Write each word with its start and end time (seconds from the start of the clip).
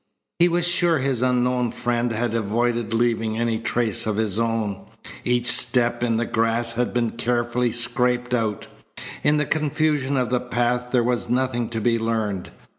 He 0.39 0.47
was 0.47 0.67
sure 0.67 0.97
his 0.97 1.21
unknown 1.21 1.71
friend 1.71 2.11
had 2.11 2.33
avoided 2.33 2.91
leaving 2.91 3.37
any 3.37 3.59
trace 3.59 4.07
of 4.07 4.15
his 4.15 4.39
own. 4.39 4.87
Each 5.23 5.45
step 5.51 6.01
in 6.01 6.17
the 6.17 6.25
grass 6.25 6.73
had 6.73 6.91
been 6.91 7.11
carefully 7.11 7.71
scraped 7.71 8.33
out. 8.33 8.65
In 9.23 9.37
the 9.37 9.45
confusion 9.45 10.17
of 10.17 10.31
the 10.31 10.39
path 10.39 10.89
there 10.91 11.03
was 11.03 11.29
nothing 11.29 11.69
to 11.69 11.79
be 11.79 11.99
learned. 11.99 12.49